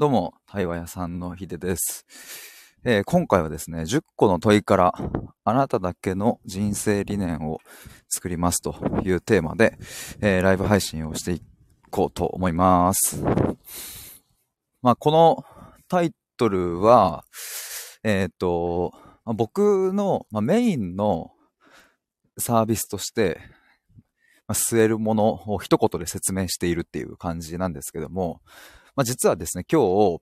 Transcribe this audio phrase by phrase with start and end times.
[0.00, 2.06] どうも、対話屋さんのひでです、
[2.84, 4.94] えー、今回はですね、10個の問いから
[5.44, 7.58] あなただけの人生理念を
[8.08, 8.74] 作りますと
[9.04, 9.76] いうテーマで、
[10.22, 11.42] えー、ライブ配信をしてい
[11.90, 13.22] こうと思います。
[14.80, 15.44] まあ、この
[15.86, 17.26] タイトルは、
[18.02, 18.94] えっ、ー、と、
[19.26, 21.30] 僕の、まメインの
[22.38, 23.38] サービスとして、
[24.48, 28.40] ま据えるものを一言で説明しているっていう感じなんですけども、
[28.96, 30.20] まあ、実はですね、今日、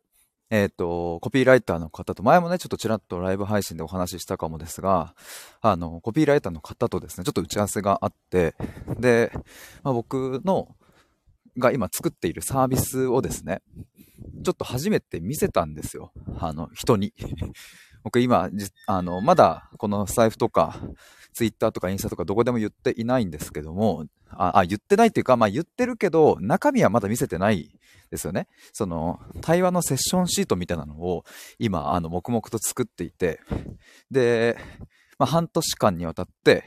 [0.50, 5.14] えっ、ー、と、コピーライターの方と、前もね、ちょっとちらっとライブ配信でお話ししたかもですが、
[5.60, 8.54] あの、コピーライターの方とですね、ちょっと打ち合わせがあって、
[8.98, 9.30] で、
[9.82, 10.74] まあ、僕の、
[11.58, 13.62] が今作っているサービスをですね、
[14.44, 16.12] ちょっと初めて見せたんですよ。
[16.38, 17.12] あの、人に。
[18.04, 18.48] 僕今、
[18.86, 20.76] あの、まだこの財布とか、
[21.32, 27.70] ツイッターとかインスタとかどこでも言っていないんですけども、あ、あ言ってないっていうか、まあ言ってるけど、中身はまだ見せてない
[28.10, 28.48] ですよね。
[28.72, 31.24] その、対話のセッションシートみたいなのを
[31.58, 33.40] 今、あの、黙々と作っていて、
[34.10, 34.56] で、
[35.18, 36.62] まあ、半年間にわたって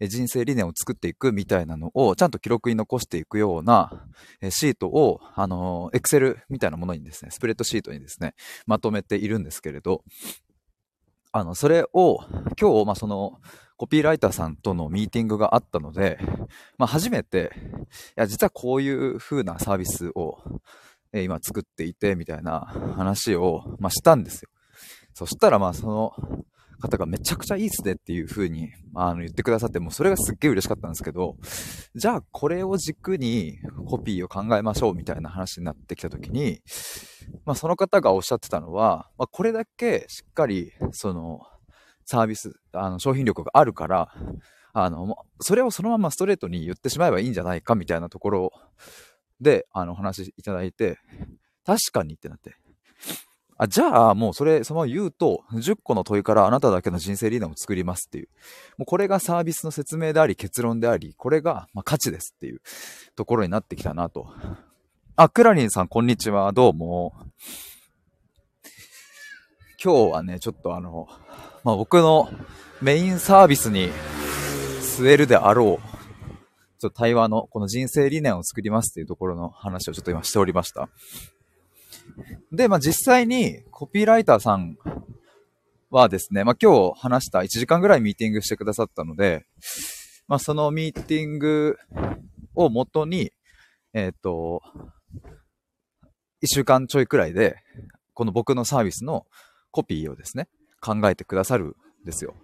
[0.00, 4.08] 人生理念を作っていくみたいなのをちゃんと記録に残していくような
[4.50, 8.34] シートを、あの、エクセルみたいなものにですね、スプレッドシートにですね、
[8.66, 10.02] まとめているんですけれど、
[11.36, 12.20] あの、それを
[12.60, 13.40] 今日、まあ、その、
[13.76, 16.18] コピーライターさんとのミーティングがあったので、
[16.78, 20.38] まあ、初めて、いや、実はこういう風なサービスを、
[21.12, 22.60] え今作っていて、みたいな
[22.96, 24.48] 話を、まあ、したんですよ。
[25.12, 26.12] そしたら、まあ、その
[26.80, 31.36] 方がめちゃくちゃいいっすねっていう風に、まあの、言ってくださって、もうそれがすっげえ嬉しかったんですけど、
[31.94, 36.60] じゃあこれを軸にコピーを考えましょうみたいな話になってきたときに、
[37.44, 41.40] まあ、その方がおっしゃってたのは、まあ、これだけしっかり、その、
[42.04, 44.12] サービス、あの、商品力があるから、
[44.72, 48.52] あの、それをそのままストレートに言ってしまえばいいんじゃないかみたいなところ
[49.40, 50.98] で、あの、お話いただいて、
[51.64, 52.56] 確かにってなって。
[53.58, 58.28] あ、じゃあ、もうそれ、そのまま言うと、10個の問いからあなただけの人生リーダーを作りますっていう。
[58.76, 62.60] もうこれがサービスの説明であり、結論であり、これが、ま価値ですっていう
[63.16, 64.28] ところになってきたなと。
[65.18, 66.52] あ、クラリンさん、こんにちは。
[66.52, 67.14] どうも。
[69.82, 71.08] 今日はね、ちょっとあの、
[71.64, 72.28] まあ、僕の
[72.82, 73.88] メインサービスに
[74.82, 75.88] 据えるであろう、
[76.78, 80.90] ちょっと対話のこの人生理念を作りますっていうところの話をちょっと今しておりました。
[82.52, 84.76] で、まあ、実際にコピーライターさん
[85.88, 89.46] はですね、まあ、今日話した1時間ぐらいミーティングしてくださったので、
[90.28, 91.78] まあ、そのミーティング
[92.54, 93.32] をもとに、
[93.94, 94.60] えっ、ー、と、
[96.42, 97.56] 1週間ちょいくらいで、
[98.14, 99.26] この僕のサービスの
[99.70, 100.48] コピーをですね、
[100.80, 101.74] 考えてくださるん
[102.04, 102.34] ですよ。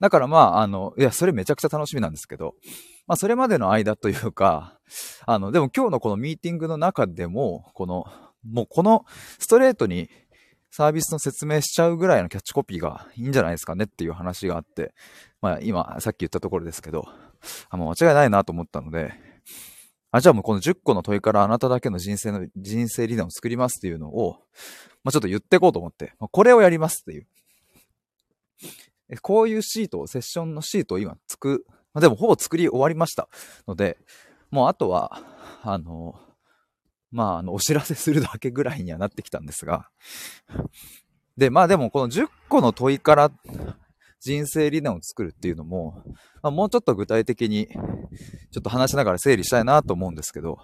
[0.00, 2.54] だからまあ、あの、いや、それめちゃくちゃ楽しみなんですけど、
[3.06, 4.78] まあ、それまでの間というか、
[5.26, 8.04] あの、でも今日のこのミーティングの中でも、この、
[8.44, 9.04] もうこの
[9.38, 10.08] ストレートに
[10.70, 14.94] サービスの説明しちゃうぐらいのキャッチコピーがいいんじゃないですかねっていう話があって、
[15.40, 17.08] まあ今、さっき言ったところですけど、
[17.70, 19.14] あもう間違いないなと思ったので、
[20.10, 24.38] あ、じゃあもうこの10個の問いからあなただけの人生の、人生理念を作りますっていうのを、
[25.04, 27.26] まあちょっと言っていこうと思って、まあ、これをやりますっていう。
[29.22, 31.64] こういうシートを、セッションのシートを今作、
[31.94, 33.28] まあ、でもほぼ作り終わりました
[33.66, 33.98] ので、
[34.50, 35.22] もうあとは、
[35.62, 36.18] あの、
[37.10, 39.88] まあ、あの、お知らせするだけぐらいにはなってきたんですが、
[41.38, 43.30] で、まあでもこの10個の問いから
[44.20, 46.02] 人生理念を作るっていうのも、
[46.42, 47.68] まあ、もうちょっと具体的に、
[48.50, 50.58] ちょっと話しながら整理したいなと思うんですけど、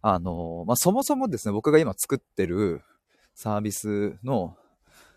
[0.00, 2.82] あの、まあそもそもですね、僕が今作ってる
[3.34, 4.56] サービスの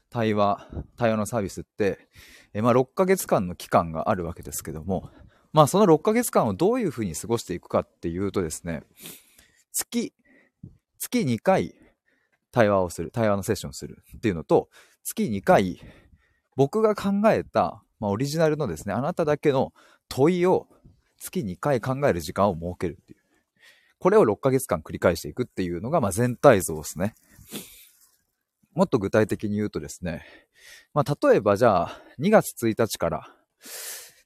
[0.10, 0.68] 対話、
[0.98, 2.08] 対話のサービスって、
[2.54, 5.10] えまあ、6ヶ月間の期間があるわけですけども、
[5.52, 8.84] まあ、その6ヶ月間をどういうふうに過ごしていくかっていうとですね、
[9.74, 10.14] 月、
[11.00, 11.76] 月2回
[12.52, 14.70] 対話をする、対話のセッションをするっていうのと、
[15.04, 15.82] 月2回、
[16.56, 19.74] 僕が考えた、まあ、オリジナルのですね、あなただけの
[20.10, 20.68] 問いを
[21.18, 23.20] 月2回考える時間を設けるっていう。
[24.00, 27.16] これを6ヶ月間繰り返していくっていうのが、まあ、全体像ですね。
[28.74, 30.26] もっと具体的に言うとですね、
[30.94, 33.28] まあ、例えばじゃあ、2月1日から、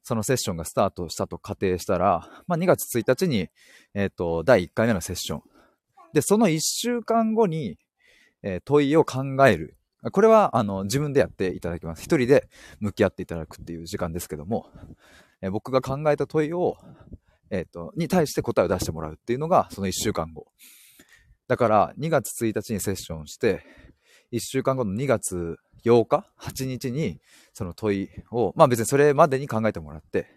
[0.04, 3.50] そのセッションがスタートしたと仮定したら、まあ、2月1日に、
[3.94, 5.42] えっ、ー、と、第1回目のセッション。
[6.14, 7.78] で、その1週間後に、
[8.42, 9.78] えー、問いを考える。
[10.12, 12.04] これは、あの、自分でやっていただきます。
[12.04, 12.50] 一人で
[12.80, 14.68] 向き合っていただくっていう時間ですけども、
[15.42, 16.78] え、僕が考えた問いを、
[17.50, 20.48] えっ、と、に対して答えを出してもらうっていうのが、その1週間後。
[21.48, 23.64] だから、2月1日にセッションして、
[24.32, 27.20] 1週間後の2月8日 ?8 日に
[27.54, 30.28] その問いを、まあ別にそれまでに考えてもらって、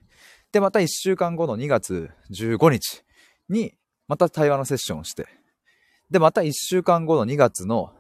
[0.53, 3.03] で、また1週間後の2月15日
[3.49, 3.75] に
[4.09, 5.27] また対話のセッションをして、
[6.11, 7.93] で、また1週間後の2月の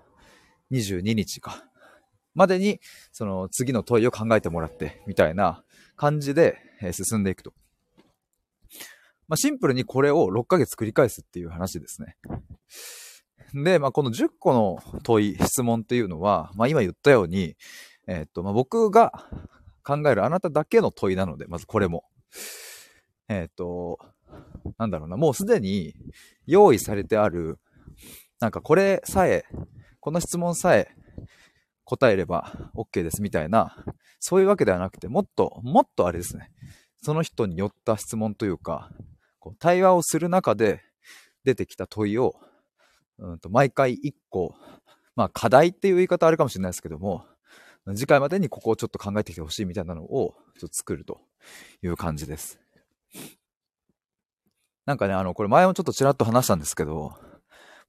[0.72, 1.64] 22日か。
[2.34, 2.80] までに、
[3.12, 5.62] その次の問いを考えてもらって、みたいな
[5.96, 6.58] 感じで、
[6.92, 7.52] 進んでいくと。
[9.28, 12.16] まあ、シンプルにこれを6ヶ月繰り返すっていう話ですね。
[13.54, 17.56] で、まあ、この10個の問い、質問っていうのは、まあ、今言ったように、
[18.06, 19.28] えー、っと、まあ、僕が
[19.84, 22.04] 考えるあなただけの問いなので、まずこれも。
[23.28, 23.98] えー、っと、
[24.78, 25.94] なんだろうな、もうすでに
[26.46, 27.58] 用意されてある、
[28.40, 29.44] なんかこれさえ、
[30.02, 30.88] この質問さえ
[31.84, 33.84] 答えれば OK ですみたいな、
[34.18, 36.50] そういうわけではなくて、もっと、もっとあれですね。
[37.00, 38.90] その人によった質問というか、
[39.38, 40.82] こう対話をする中で
[41.44, 42.34] 出てきた問いを、
[43.18, 44.56] うんと毎回1個、
[45.14, 47.24] まあ課題っていう言い方あるかもしれないですけども、
[47.94, 51.20] 次回までにここをちょっと考えてきてほしいみたいなのをちょっと作ると
[51.80, 52.58] いう感じです。
[54.84, 57.14] なんかね、あの、これ前もちょっとちらっと話したんですけど、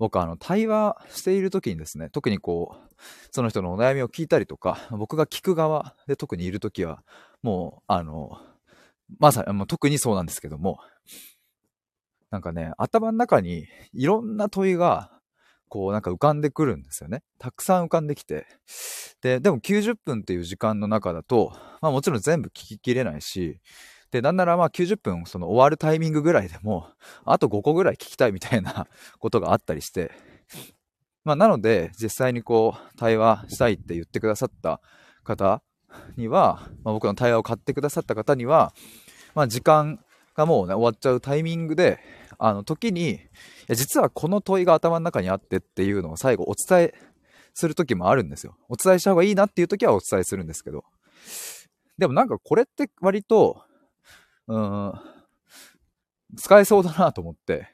[0.03, 2.94] 僕あの、対話している時にですね、特にこう、
[3.31, 7.05] その人のお悩みを聞いたりとか、僕が聞く側で特にいる時は、
[7.41, 8.38] もう、あの、
[9.17, 10.79] まさに、特にそうなんですけども、
[12.31, 15.09] なんかね、頭の中にいろんな問いが、
[15.69, 17.23] こうなんか浮かんでくるんですよね。
[17.39, 18.45] たくさん浮かんできて。
[19.21, 23.61] で、でも90分っていう時間の中だと、まあもちろん全部聞ききれないし、
[24.13, 26.88] で、なんならまあ90分その終わるタイミングぐらいでも、
[27.25, 28.88] あと5個ぐらい聞きたいみたいな
[29.18, 30.12] ことがあったりして、
[31.24, 34.81] まあなので、実際にこう、対話したいって言ってくださった
[35.24, 35.63] 方
[36.15, 38.71] には、まあ、僕の対話を買ってくださった方には、
[39.33, 40.00] まあ時間
[40.36, 42.00] がもうね、終わっちゃうタイミングで、
[42.38, 43.19] あの時に、い
[43.68, 46.94] や実はこの問いが頭の中にあってっていうのを最後お伝え
[47.56, 48.57] する時もあるんですよ。
[48.69, 50.83] お伝えした方がいいなっていう時はお伝えするんですけど。
[51.98, 53.62] でもなんかこれって割と、
[54.48, 54.94] うん、
[56.38, 57.69] 使えそうだなと思って、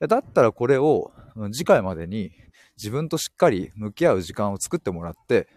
[0.00, 1.12] だったらこれを
[1.52, 2.32] 次回までに
[2.76, 5.48] 自分としっかり向き合う時間を作ってもらって、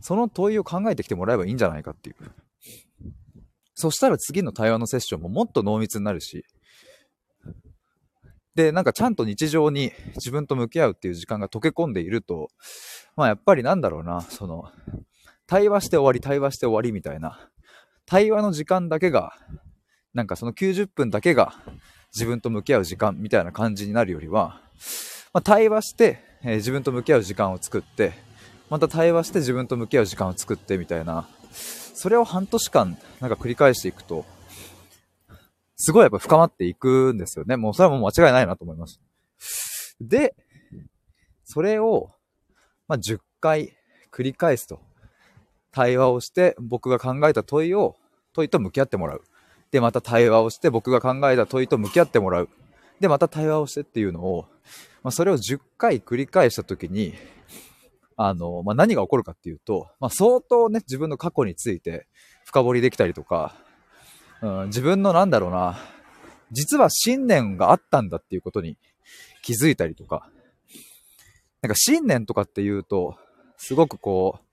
[0.00, 2.16] その問いを考えてきてもらえばいいんじゃないかっていう。
[3.74, 6.44] そしたら次の対話のセッションももっと濃密になるし、
[8.54, 12.48] で、なんかちゃんと日常に自分と向き合うっていう時間が溶け込んでいると、
[13.16, 14.70] まあやっぱりなんだろうな、その、
[15.46, 17.50] 対話して終わり、対話して終わりみたいな、
[18.04, 19.32] 対話の時間だけが
[20.14, 21.54] なんかその90分だけが
[22.12, 24.60] 自分と向き合う時間みたいな感じになるよりは、
[25.32, 28.12] まあ、対話して、えー、自分と向き合う時間を作って、
[28.68, 34.24] また対話して自分と向き合う時間を作ってみたいな、それを半年間なんか繰り返していくと、
[35.76, 37.56] すごいやっぱ深まっていくんですよね。
[37.56, 39.00] もうそれはもう間違いないなと思います。
[40.00, 40.34] で、
[41.44, 42.10] それを、
[42.88, 43.72] まあ、10回
[44.12, 44.80] 繰り返すと。
[45.70, 47.96] 対話をして僕が考えた問いを、
[48.34, 49.24] 問いと向き合ってもらう。
[49.72, 52.48] で、また対話をして、僕が考えた問いと向き合ってもらう。
[53.00, 54.46] で、また対話をしてっていうのを、
[55.02, 57.14] まあ、それを10回繰り返したときに、
[58.16, 62.06] あの、まあ、何が起こるかっていうと、まあ、相当ね、自分の過去について
[62.44, 63.56] 深掘りできたりとか、
[64.42, 65.78] うん、自分のなんだろうな、
[66.50, 68.76] 実は信念があったんだっていうことに
[69.42, 70.28] 気づいたりとか、
[71.62, 73.16] なんか信念とかっていうと、
[73.56, 74.51] すごくこう、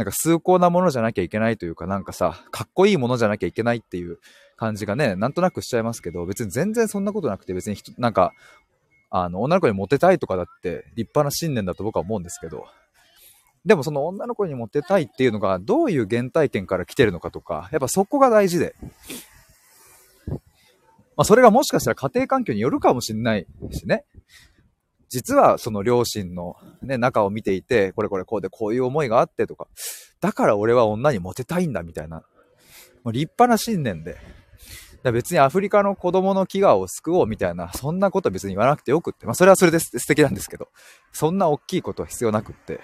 [0.00, 4.18] なんか崇高なものじゃなきゃいけないというか、なんかさ、かっこいいものじゃなきゃいけないっていう
[4.56, 8.32] 感じがね、なんとなくしちゃいますけど、別に全然そんなことなくて、別に人なんか、
[9.10, 12.64] あの、女の子にモテたいとかだって立派な信念だと僕は思うんですけど、
[13.66, 18.74] でもその女の子にモテたいっていうのがどういう原体験から来てるのかとか、やっぱそこが大事で、
[20.30, 20.36] ま
[21.18, 24.06] あそれがもしかしたら家庭環境によるかもしれないしね。
[25.10, 29.66] 実はその両親のね、中を見ていて、これこれこうでこういう思いがあってとか、
[30.20, 32.18] だから俺は女にモテたいんだみたいな、
[33.02, 34.16] もう立派な信念で、
[35.02, 40.68] 別にアフリカの子供の飢餓を救おうみたいな、そんなこと別に言わなくてよくって、まあそれはそれで素敵なんですけど、
[41.12, 42.80] そんな大きいことは必要なくって。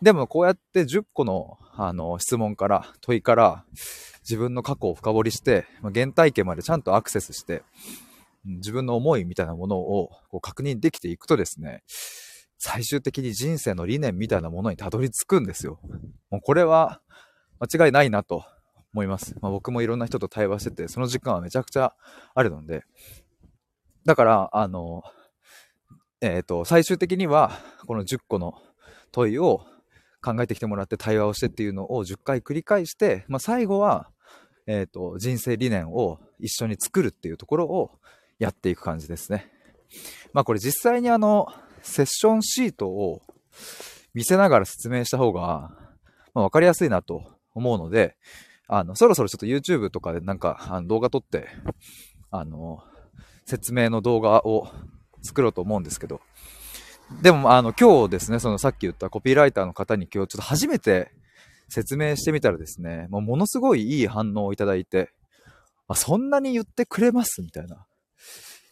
[0.00, 3.64] でもこうやって10個の、あの、質問から、問いから、
[4.22, 7.62] 自分の過去を深掘りして、まあ、原体験までちゃんとアクセスして、
[8.44, 11.82] 自分の思いみたいなものをこう確認できていくとですね、
[12.58, 15.80] 最終的に人生の理念みたいなものにたどり着くんですよ。
[16.30, 17.00] もうこれは
[17.58, 18.44] 間違いないなと
[18.92, 19.34] 思います。
[19.40, 21.94] まあ、僕もいろんな人と対話してて、その時間はめちゃくちゃ
[22.34, 22.84] あるので、
[24.04, 25.02] だから、あの、
[26.20, 27.52] えっ、ー、と、最終的には、
[27.86, 28.54] この10個の
[29.12, 29.60] 問いを
[30.22, 34.10] 考えてきてもらって対話をしてっていうのを10回繰り返して、まあ、最後は、
[34.66, 37.98] えっ、ー、と、人生理念を一緒に作るっていうところを
[38.40, 39.48] やっていく感じですね。
[40.32, 41.46] まあこれ実際にあの、
[41.82, 43.22] セッションシートを
[44.14, 45.70] 見せながら説明した方が、
[46.34, 48.16] まあ、分かりやすいなと思うので、
[48.66, 51.48] あの、そろそろちょっと YouTube とかでなんかあの動画撮って、
[52.30, 52.82] あの、
[53.44, 54.68] 説明の動画を
[55.22, 56.20] 作ろうと思うんですけど、
[57.22, 61.10] でも、あの、今日ですね、そのさっき言ったコピーライターの方に今日ちょっと初めて
[61.68, 65.10] 説明してみたらですね、もうものすごいいい反応をいただいて、
[65.88, 67.84] あ、そんなに言ってくれますみたいな。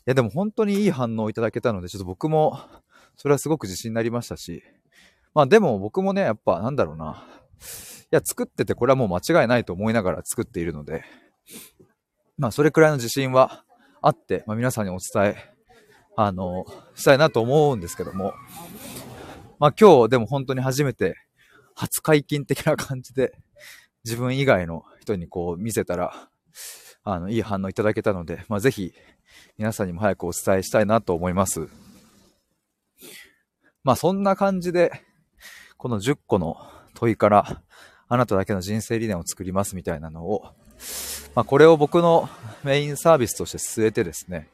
[0.09, 2.59] いや、でも本当にいい反応をいただけたので、ちょっと僕も、
[3.17, 4.63] それはすごく自信になりましたし、
[5.35, 7.27] まあでも僕もね、やっぱなんだろうな。
[8.05, 11.05] いや、作っててこれはもう間違いないと思いながら作っているので、
[12.39, 13.67] まあそれくらいの自信は
[14.01, 15.37] あって、まあ皆さんにお伝え、
[16.17, 18.33] あの、したいなと思うんですけども、
[19.59, 21.17] まあ今日でも本当に初めて
[21.75, 23.35] 初解禁的な感じで
[24.07, 26.31] 自分以外の人にこう見せたら、
[27.05, 28.95] あの、いい反応いただけたので、まあぜひ
[29.57, 31.69] 皆さんにも早くお伝えしたいなと思います。
[33.85, 34.93] まあそんな感じで、
[35.77, 36.57] この10個の
[36.95, 37.63] 問いから
[38.09, 40.43] あなただけの人生理念を作りますみたいなのを、
[41.35, 42.29] まあこれを僕の
[42.65, 44.49] メインサービスとして据えてですね、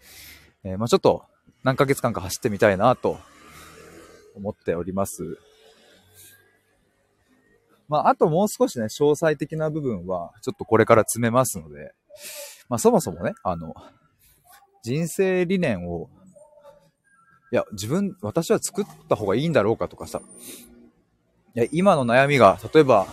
[0.65, 1.25] えー、まあちょっと
[1.63, 3.19] 何ヶ月間か走ってみたいなと
[4.35, 5.39] 思っております。
[7.89, 11.93] まああともう少しね、詳細的な部分はちょっとこれから詰めますので、
[12.69, 13.75] まあそもそもね、あの、
[14.85, 16.09] 人生理念を
[17.55, 20.21] いや、自分、私は作った方がいいんだろうかとかさ、
[21.55, 23.07] いや、今の悩みが、例えば、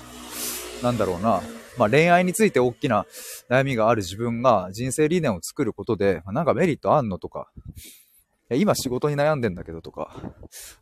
[0.82, 1.44] なんだろうな、
[1.78, 3.06] まあ、恋愛について大きな
[3.52, 10.12] 悩みがある自分が人生理念を作ることで、まあ、なんかメリットあんのとか、いや今仕事に悩んでんだけどとか、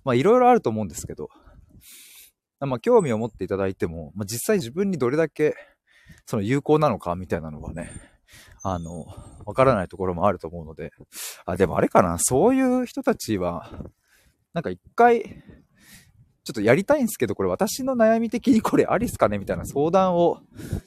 [0.06, 1.30] まあいろいろあると思うんですけど、
[2.62, 5.54] まあ興味を持っていただいても、まあ実際自分にどれだけ
[6.26, 7.92] その有効なのかみたいなのはね、
[8.64, 9.06] あの、
[9.46, 10.92] わからないところもあると思うので、
[11.46, 13.72] あ、でもあれかな、そういう人たちは、
[14.54, 15.24] なんか一回、
[16.44, 19.38] ちょっとやりたいんですけど、これ私の悩み的にこれありっすかね？
[19.38, 20.40] みたいな相談を、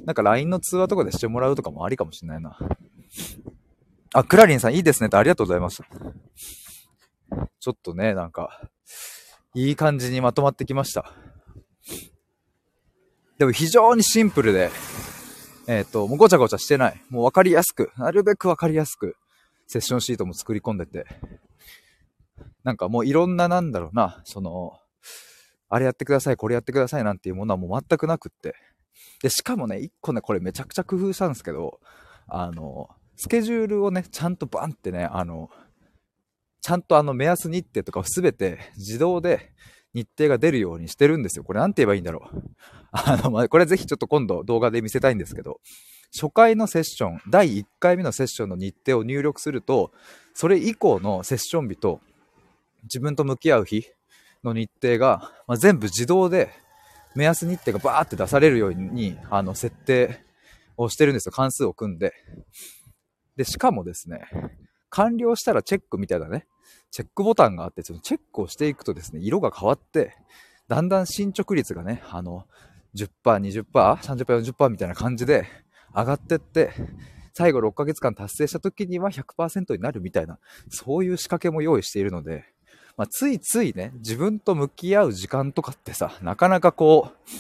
[0.05, 2.59] なんか LINE の通話とかでしてもらうとかもありかもしれないな。
[4.13, 5.83] あ、クラリンさんいいですねってありがとうございます。
[7.61, 8.69] ちょっとね、なんか、
[9.55, 11.13] いい感じにまとまってきました。
[13.39, 14.71] でも非常にシンプルで、
[15.67, 17.03] えっ、ー、と、もうごちゃごちゃしてない。
[17.09, 19.17] もうわかりやすく、なるべくわかりやすく、
[19.67, 21.07] セッションシートも作り込んでて、
[22.65, 24.79] なんかもういろんななんだろうな、その、
[25.69, 28.55] あれやってください、これやってくださいなんていうものはもう全くなくって。
[29.23, 31.81] で、しかもね、一個ね、これめちゃくちゃ工夫したんですけど、
[32.27, 35.51] あの、スケジュールをね、ちゃんとバンってね、あの、
[36.61, 39.53] ちゃんとあの目安日程とかをすべて自動で
[39.95, 41.45] 日程が出るようにしてるんですよ。
[41.45, 42.43] これなんて言えばいいんだろう。
[42.93, 45.61] あの、まこれぜひちょっと今度動画で見せたいんですけど、
[46.15, 49.93] 初回のセッション、第1回目のセッションの日程を入力すると、
[50.35, 52.01] それ以降のセッション日と
[52.85, 53.87] 自分と向き合う日
[54.45, 56.51] の日程が、まあ、全部自動で
[57.15, 60.21] 目安日程がバーって出されるように、あの、設定
[60.77, 61.33] をしてるんですよ。
[61.33, 62.13] 関数を組んで。
[63.37, 64.23] で、しかもですね、
[64.91, 66.47] 完了したらチェックみたいなね、
[66.93, 70.15] チェックボタンがあって、ちょっとチェックをしていくとですね、色が変わって、
[70.69, 72.47] だんだん進捗率がね、あの、
[72.95, 73.65] 10%、20%、
[73.97, 75.47] 30%、40%みたいな感じで
[75.95, 76.71] 上がってって、
[77.35, 82.45] 最後6ヶ月間達成した時には100%になるみたいな、そういう仕掛けも用意しているので、
[82.99, 87.31] まあ、ついついね、自分と向き合う時間とかってさ、なかなかこう、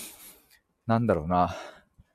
[0.87, 1.55] なんだろうな、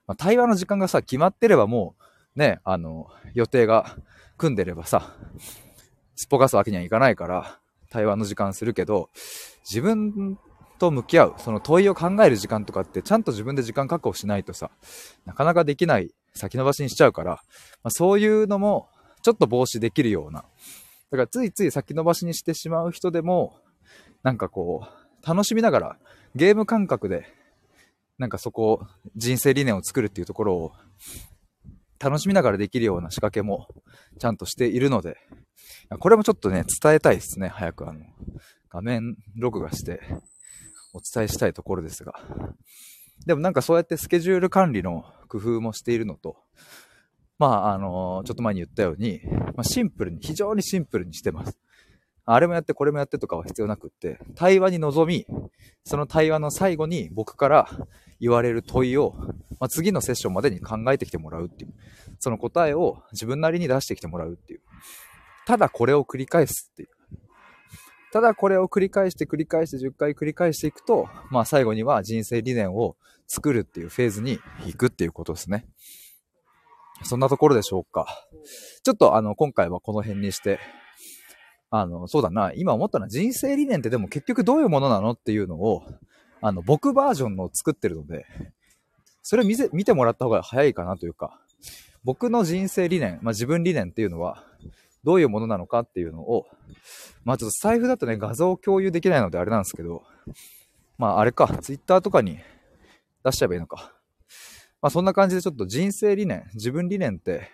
[0.08, 1.96] まあ、対話の時間がさ、決まってればも
[2.36, 3.96] う、ね、あの、予定が
[4.38, 5.16] 組んでればさ、
[6.18, 7.60] すっぽかすわけにはいかないから、
[7.90, 9.10] 対話の時間するけど、
[9.64, 10.38] 自分
[10.80, 14.72] と向き合う、その問いを考える時間とかって、ちゃんと自分で時間確保しないとさ、
[15.26, 17.32] なかなかできない、先延ばしにしちゃうから、
[17.84, 18.90] まあ、そういうのも、
[19.22, 20.44] ちょっと防止できるような。
[21.12, 23.56] だからついつい先延ばしにしてしまう人でも、
[24.24, 24.88] なんかこ
[25.24, 25.98] う、楽しみながら、
[26.36, 27.26] ゲーム感覚で、
[28.18, 28.82] なんかそこを、
[29.16, 30.72] 人生理念を作るっていうところを、
[32.00, 33.68] 楽しみながらできるような仕掛けも、
[34.20, 35.18] ちゃんとしているので、
[36.00, 37.48] これもちょっとね、伝えたいですね。
[37.48, 38.02] 早くあの、
[38.70, 40.02] 画面録画して
[40.94, 42.14] お伝えしたいところですが。
[43.26, 46.38] でもなんかそうやってスケジュール管理の工夫もしているのと、
[47.40, 49.22] まあ、あのちょっと前に言ったように、
[49.56, 51.58] まあ、シンプルに、非常にシンプルにしてます。
[52.30, 55.26] あれもやってこれもやってとかは必要なくって、対話に臨み、
[55.86, 57.70] その対話の最後に僕から
[58.20, 59.14] 言われる問いを、
[59.60, 61.74] まあ、次のセッションまでに考えてきてもらうっていう、
[62.20, 64.62] その答えを自分なりに出してきてもらうっていう。
[65.48, 66.90] ただこれを繰り返すっていう。
[68.12, 75.66] ただこれを繰り返して繰り返して10回繰り返していくと、まあ最後には人生理念を作るっていうフェーズに行くっていうことですね。
[77.04, 78.28] そんなところでしょうか。
[78.84, 80.60] ちょっとあの、今回はこの辺にして、
[81.70, 85.84] あの、そうだな、今思ったのは人生理念ってでも結局どういうものなのっていうのを、
[86.42, 88.26] あの、僕バージョンのを作ってるので、
[89.22, 91.40] それを見せ、見てもらった方が早いかなというか、
[92.04, 94.44] 僕の人生理念、まあ自分理念っていうのは、
[95.08, 96.48] どういうものなのかっていうのを、
[97.24, 100.04] まあちょっと財布だとね、画像を共有できないのであれなんですけど、
[100.98, 102.40] まああれか、ツイッターとかに
[103.24, 103.94] 出しちゃえばいいのか。
[104.82, 107.50] まあそんな感じでちょっと人生理念、自分理念って、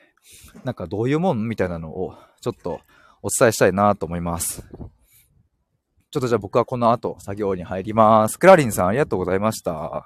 [0.64, 2.82] なんかどういうもんみたいなのをちょっと
[3.22, 4.64] お伝えしたいなと思います。
[6.10, 8.40] ちょっとじゃあ僕はこの後作業に入ります。
[8.40, 10.06] クラリンさんありがとうございました。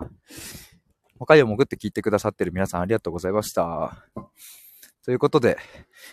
[1.17, 4.05] 他にも潜って聞いてくださってる皆さんありがとうございました。
[5.07, 5.57] ということで、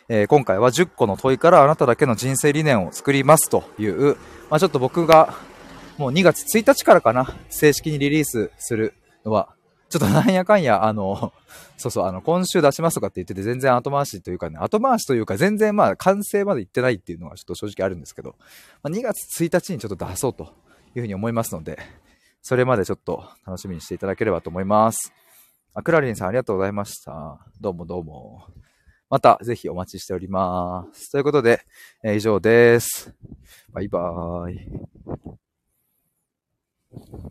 [0.08, 4.14] えー、今回は10個の問いからあなただけの人生理念を作りますという、
[4.48, 5.34] まあ、ちょっと僕が
[5.98, 9.52] もう2月1日からかな、正式にリリースするのは、
[9.88, 11.32] ちょっとなんやかんや、あの、
[11.76, 18.36] そうそう、あの、今週出しますとかって言ってて全然後回しというかね、後回しというか全然まあ完成まで行ってないっていうのがちょっと正直あるんですけど、
[18.84, 20.54] まあ、2月1日にちょっと出そうと
[20.94, 21.80] いうふうに思いますので、
[22.42, 25.12] それまでちょっと楽しみにしていただければと思います。
[25.74, 27.40] あ、クラリンさんありがとうございました。
[27.60, 28.44] どうもどうも。
[29.10, 31.10] またぜひお待ちしております。
[31.10, 31.60] ということで、
[32.02, 33.14] えー、以上です。
[33.72, 34.84] バイバーイ。